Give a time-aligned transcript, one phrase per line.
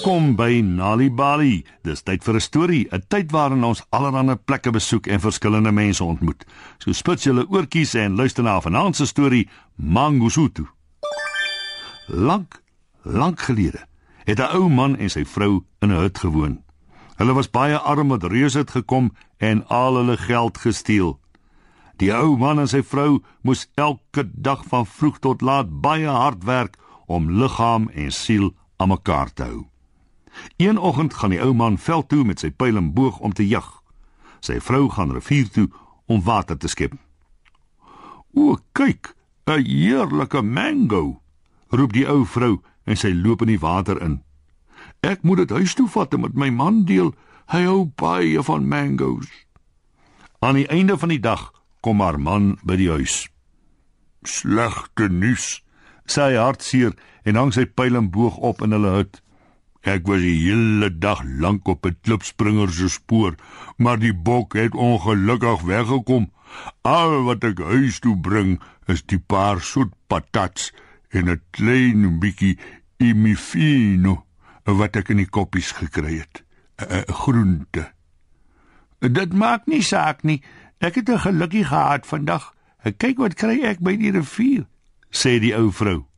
[0.00, 1.58] Welkom by Nali Bali.
[1.84, 6.04] Dis tyd vir 'n storie, 'n tyd waarin ons allerlei plekke besoek en verskillende mense
[6.04, 6.44] ontmoet.
[6.78, 10.66] So spits julle oortjies en luister na vanaand se storie Mangosuthu.
[12.06, 12.62] Lank,
[13.02, 13.84] lank gelede
[14.24, 16.62] het 'n ou man en sy vrou in 'n hut gewoon.
[17.16, 21.20] Hulle was baie arm met reuse het gekom en al hulle geld gesteel.
[21.96, 26.44] Die ou man en sy vrou moes elke dag van vroeg tot laat baie hard
[26.44, 29.69] werk om liggaam en siel aan mekaar te hou.
[30.56, 33.48] Een oggend gaan die ou man veld toe met sy pyl en boog om te
[33.48, 33.82] jag.
[34.40, 35.68] Sy vrou gaan rivier toe
[36.06, 36.94] om water te skep.
[38.34, 39.14] "O, kyk,
[39.46, 41.22] 'n heerlike mango!"
[41.68, 44.22] roep die ou vrou en sy loop in die water in.
[45.00, 47.14] "Ek moet dit huis toe vat en met my man deel.
[47.46, 49.28] Hy hou baie van mangoes."
[50.38, 53.28] Aan die einde van die dag kom haar man by die huis.
[54.22, 55.62] "Slegte nuus,"
[56.06, 56.94] sê hy hartseer
[57.24, 59.22] en hang sy pyl en boog op in hulle hut.
[59.80, 63.34] Ek was die hele dag lank op 'n klipspringer se spoor,
[63.76, 66.30] maar die bok het ongelukkig weggekom.
[66.82, 70.72] Al wat ek huis toe bring, is die paar soet patats
[71.10, 72.58] en 'n klein bietjie
[72.98, 74.24] imifino
[74.64, 76.44] wat ek in die koppies gekry het.
[76.76, 77.92] 'n Groente.
[79.00, 80.42] Dit maak nie saak nie.
[80.78, 82.54] Ek het 'n gelukkie gehad vandag.
[82.96, 84.66] Kyk wat kry ek by die rivier,
[85.10, 86.09] sê die ou vrou.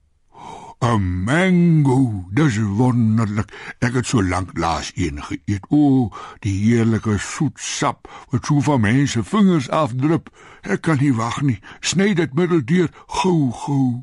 [0.82, 3.52] 'n Mango, dis wonderlik.
[3.78, 5.66] Ek het so lank laas een geëet.
[5.70, 6.10] O,
[6.42, 10.32] die heerlike soet sap wat so van mense vingers afdrup.
[10.62, 11.60] Ek kan nie wag nie.
[11.80, 14.02] Sny dit middeldeur gou gou.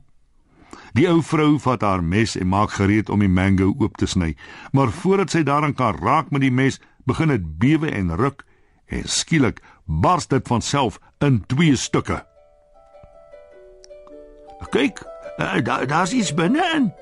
[0.95, 4.35] Die ou vrou vat haar mes en maak gereed om die mango oop te sny.
[4.71, 8.45] Maar voordat sy daaraan kan raak met die mes, begin dit bewe en ruk
[8.87, 12.23] en skielik bars dit van self in twee stukke.
[14.71, 15.03] Kyk,
[15.39, 16.93] uh, daar daar's iets binne-in.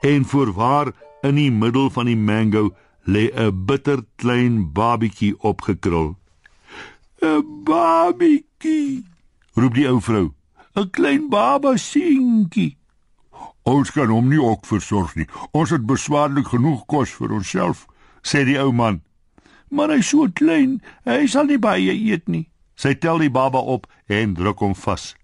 [0.00, 6.16] En voorwaar in die middel van die mango lê 'n bitter klein babietjie opgekrul.
[7.20, 9.04] 'n Babietjie,
[9.54, 10.34] roep die ou vrou.
[10.74, 12.76] 'n Klein baba seentjie.
[13.62, 15.26] Ons kan hom nie ook versorg nie.
[15.50, 17.86] Ons het beswaarlik genoeg kos vir onsself,
[18.22, 19.02] sê die ou man.
[19.68, 22.48] Maar hy's so klein, hy sal nie baie eet nie.
[22.74, 25.16] Sy tel die baba op en druk hom vas.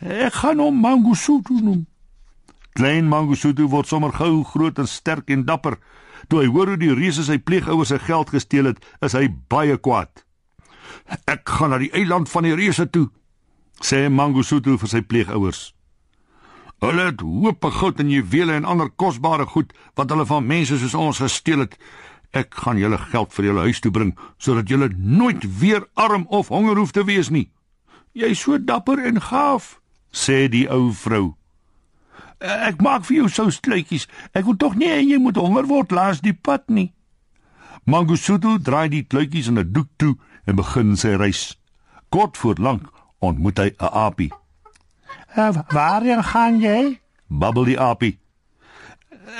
[0.00, 1.86] Ek gaan hom Mangosuthu noem.
[2.78, 5.78] Klein Mangosuthu word sommer gou groot en sterk en dapper.
[6.28, 9.76] Toe hy hoor hoe die reuse sy pleegouers se geld gesteel het, is hy baie
[9.76, 10.24] kwaad.
[11.30, 13.08] Ek gaan na die eiland van die reuse toe,
[13.80, 15.70] sê Mangosuthu vir sy pleegouers.
[16.80, 20.96] Hulle het hoope goud en juwele en ander kosbare goed wat hulle van mense soos
[20.96, 21.76] ons gesteel het.
[22.32, 26.48] Ek gaan julle geld vir julle huis toe bring sodat julle nooit weer arm of
[26.48, 27.50] honger hoef te wees nie.
[28.12, 31.34] Jy's so dapper en gaaf, sê die ou vrou.
[32.40, 34.08] Ek maak vir jou souskluitjies.
[34.34, 36.90] Ek wil tog nie hê jy moet honger word langs die pad nie.
[37.84, 40.16] Mangosuthu draai die kluitjies in 'n doek toe
[40.46, 41.58] en begin sy reis.
[42.10, 42.88] Kort voor lank
[43.20, 44.32] ontmoet hy 'n aapie.
[45.36, 48.18] Uh, "Waarheen gaan jy?" babbel die aapie.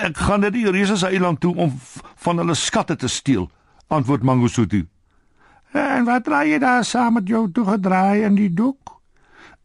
[0.02, 1.80] "Ek gaan na die reuse se eiland toe om
[2.16, 3.50] van hulle skatte te steel,"
[3.88, 4.86] antwoord Mangosuthu.
[5.72, 8.96] En wat draai jy daar saam met jou toegedraai in die doek?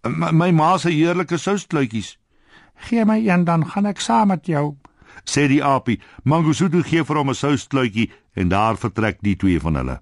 [0.06, 2.18] My, my ma se heerlike souskluitjies.
[2.88, 4.76] Gee my een dan gaan ek saam met jou,
[5.26, 5.98] sê die aapie.
[6.24, 10.00] Mangosuthu gee vir hom 'n souskluitjie en daar vertrek die twee van hulle.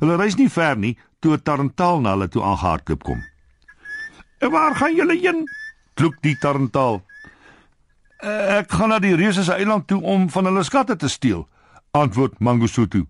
[0.00, 3.22] Hulle reis nie ver nie toe 'n tarantaal na hulle toe aangehardloop kom.
[4.38, 5.48] "En waar gaan julle heen?"
[5.94, 7.02] klop die tarantaal.
[8.20, 11.48] "Ek gaan na die reuse se eiland toe om van hulle skatte te steel,"
[11.90, 13.06] antwoord Mangosuthu.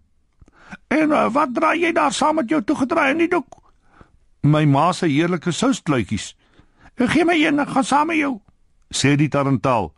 [0.88, 3.56] En uh, wat draai jy daar saam met jou toegedraai in die doek?
[4.42, 6.34] My ma se heerlike souskluitjies.
[6.98, 8.38] Gee my een, ek gaan saam met jou,
[8.90, 9.92] sê die tarantaal.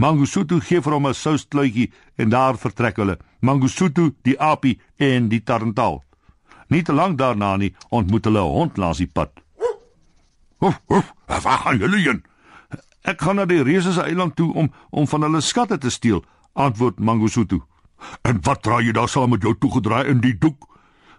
[0.00, 3.18] Mangosuthu gee vir hom 'n souskluitjie en daar vertrek hulle.
[3.40, 6.02] Mangosuthu, die aapie en die tarantaal.
[6.68, 9.30] Nie te lank daarna nie ontmoet hulle 'n hond langs die pad.
[10.58, 12.24] Hoef, hoef, waar gaan julle heen?
[13.02, 16.24] Ek gaan na die reuse se eiland toe om om van hulle skatte te steel,
[16.52, 17.62] antwoord Mangosuthu.
[18.22, 20.66] En wat draai jy daar saam met jou toegedraai in die doek?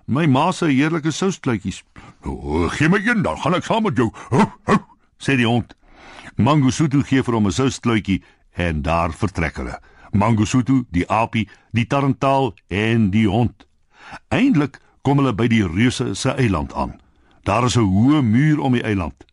[0.06, 1.84] My ma se heerlike souskluitjies.
[2.26, 4.10] O, gee my een dan, gaan ek saam met jou.
[4.30, 4.78] Hou, hou,
[5.22, 5.76] sê die hond.
[6.36, 8.24] Mangosuthu gee vir hom 'n souskluitjie
[8.56, 9.80] en daar vertrek hulle.
[10.12, 13.68] Mangosuthu, die aapie, die tarantaal en die hond.
[14.28, 17.00] Eindelik kom hulle by die reuse se eiland aan.
[17.44, 19.26] Daar is 'n hoë muur om die eiland.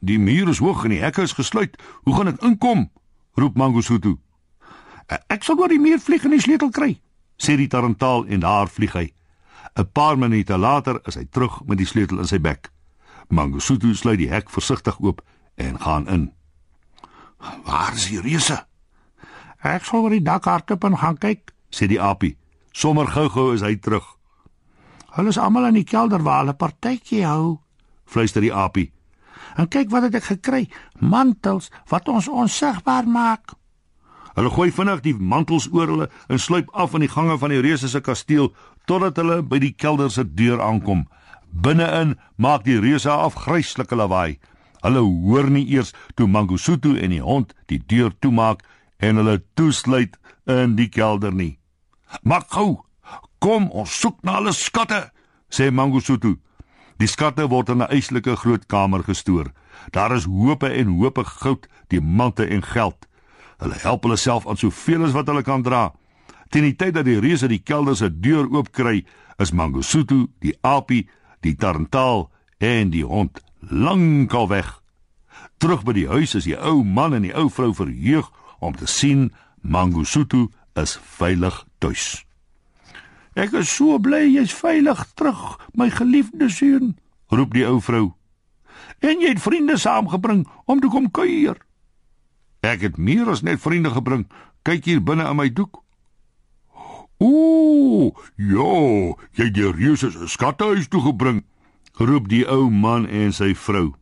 [0.00, 1.82] Die muur is hoog en die hekke is gesluit.
[2.02, 2.90] Hoe gaan ek inkom?
[3.34, 4.18] roep Mangosuthu.
[5.06, 6.96] Ek sal oor die muur vlieg en die sleutel kry,
[7.38, 9.12] sê die tarantaal en daar vlieg hy.
[9.76, 12.70] 'n Paar minute later is hy terug met die sleutel in sy bek.
[13.28, 15.22] Mangosuthu sluit die hek versigtig oop
[15.54, 16.32] en gaan in.
[17.64, 18.66] Waar is die reuse?
[19.62, 22.36] Ek sal oor die dak hardop en gaan kyk, sê die aapie.
[22.72, 24.04] Sommer gou-gou is hy terug.
[25.16, 27.60] Hulle is almal in die kelder waar hulle partytjie hou,
[28.04, 28.90] fluister die aapie.
[29.56, 30.66] En kyk wat het ek gekry,
[31.00, 33.56] mantels wat ons onsigbaar maak.
[34.36, 37.62] Hulle gooi vinnig die mantels oor hulle en sluip af in die gange van die
[37.64, 38.50] reuse se kasteel
[38.84, 41.06] totdat hulle by die kelder se deur aankom.
[41.48, 44.36] Binne-in maak die reuse afgryslike lawaai.
[44.84, 48.60] Hulle hoor nie eers toe Mangosuthu en die hond die deur toemaak
[49.00, 51.58] en hulle toesluit in die kelder nie.
[52.22, 52.82] "Maak gou!
[53.40, 55.10] Kom, ons soek na hulle skatte,"
[55.48, 56.36] sê Mangosuthu.
[56.98, 59.52] Die skatte word in 'n eislike groot kamer gestoor.
[59.92, 63.06] Daar is hope en hope goud, diamante en geld.
[63.62, 65.90] Hulle help hulle self aan soveel as wat hulle kan dra.
[66.52, 69.04] Teen die tyd dat die reuse die kelder se deur oopkry,
[69.38, 71.06] is Mangosuthu, die aapie,
[71.44, 74.68] die tarantaal en die hond lankal weg.
[75.58, 78.30] Terug by die huis is die ou man en die ou vrou verheug
[78.60, 79.30] om te sien
[79.60, 82.22] Mangosuthu is veilig tuis.
[83.36, 86.94] Ek is so bly jy's veilig terug, my geliefde seun,
[87.32, 88.14] roep die ou vrou.
[89.04, 91.58] En jy het vriende saamgebring om te kom kuier.
[92.60, 94.26] Ek het meer as net vriende gebring.
[94.62, 95.82] Kyk hier binne in my doek.
[97.18, 98.72] Ooh, ja,
[99.32, 101.44] jy het die reuse se skathuis toe gebring
[101.96, 103.94] roep die ou man en sy vrou.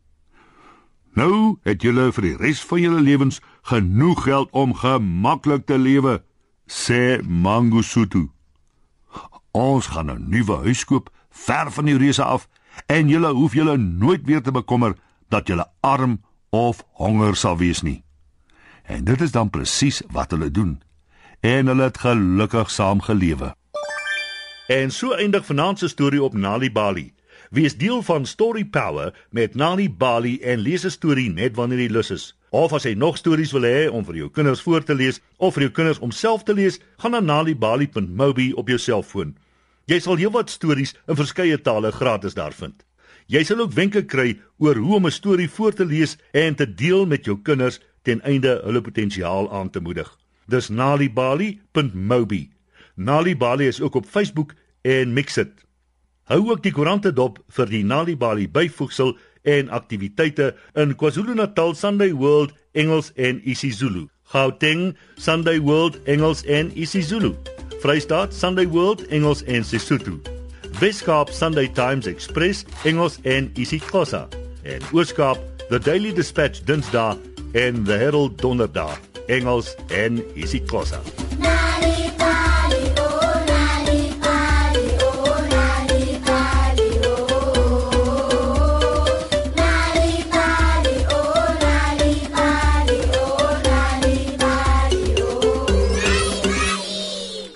[1.15, 6.19] Nou het julle vir die res van julle lewens genoeg geld om gemaklik te lewe,
[6.67, 8.29] sê Mangosuthu.
[9.55, 12.49] Ons gaan 'n nuwe huis koop ver van die reuse af
[12.87, 14.95] en julle hoef julle nooit weer te bekommer
[15.29, 16.19] dat julle arm
[16.49, 18.04] of honger sal wees nie.
[18.85, 20.81] En dit is dan presies wat hulle doen.
[21.39, 23.55] En hulle het gelukkig saam gelewe.
[24.67, 27.13] En so eindig vanaand se storie op Nali Bali.
[27.49, 31.91] Wees deel van Story Power met Nani Bali en lees 'n storie net wanneer jy
[31.91, 32.37] lus is.
[32.49, 35.53] Of as jy nog stories wil hê om vir jou kinders voor te lees of
[35.53, 39.37] vir jou kinders om self te lees, gaan na nalibali.mobi op jou selfoon.
[39.85, 42.83] Jy sal heelwat stories in verskeie tale gratis daar vind.
[43.27, 46.73] Jy sal ook wenke kry oor hoe om 'n storie voor te lees en te
[46.73, 50.09] deel met jou kinders ten einde hulle potensiaal aan te moedig.
[50.45, 52.49] Dis nalibali.mobi.
[52.95, 55.65] Nalibali is ook op Facebook en Mixit.
[56.29, 59.15] Hou ook die koerante dop vir die Nalibali byvoegsel
[59.45, 64.07] en aktiwiteite in KwaZulu-Natal Sunday World Engels en isiZulu.
[64.33, 67.35] Gauteng Sunday World Engels en isiZulu.
[67.81, 70.17] Vrystaat Sunday World Engels en Sesotho.
[70.79, 74.27] Weskaap Sunday Times Express Engels en isiXhosa.
[74.63, 75.37] En Ooskaap
[75.69, 80.99] The Daily Dispatch Dinsdae en The Herald Donderdag Engels en isiXhosa.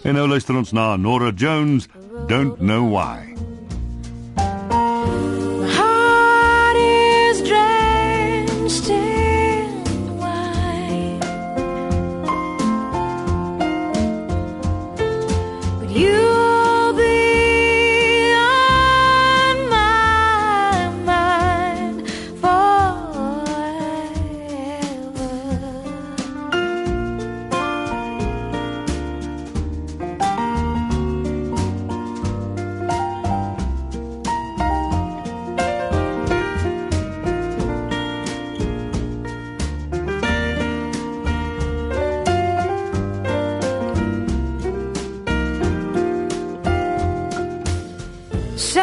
[0.04, 1.90] En nou luister ons na Nora Jones,
[2.28, 3.39] Don't Know Why.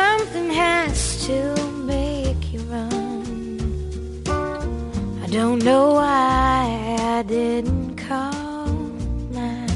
[0.07, 1.39] Something has to
[1.93, 4.23] make you run.
[5.25, 6.63] I don't know why
[7.17, 8.69] I didn't call.
[9.37, 9.67] My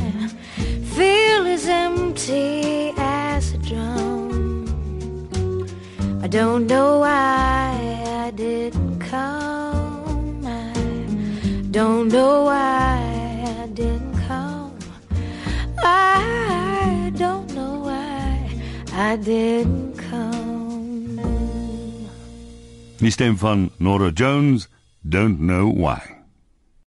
[0.94, 4.66] feel as empty as a drum.
[6.22, 7.68] I don't know why
[8.26, 10.46] I didn't come.
[10.46, 10.72] I
[11.78, 12.98] don't know why
[13.62, 14.78] I didn't come.
[15.82, 18.48] I don't know why
[18.92, 19.89] I didn't.
[23.00, 24.68] Die stem van Nora Jones,
[25.00, 26.19] Don't Know Why.